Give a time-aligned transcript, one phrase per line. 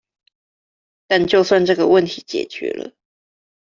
[1.05, 2.93] 但就算這個問題解決了